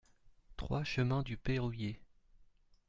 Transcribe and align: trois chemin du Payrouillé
trois 0.57 0.83
chemin 0.83 1.21
du 1.21 1.37
Payrouillé 1.37 2.01